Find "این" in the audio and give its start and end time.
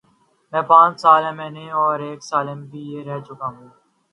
1.43-1.55